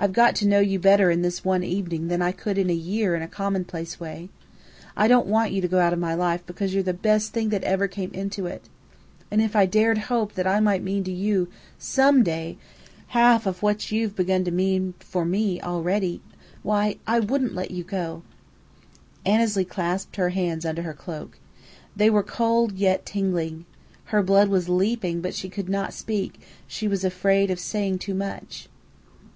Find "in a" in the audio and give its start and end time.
2.58-2.74, 3.14-3.28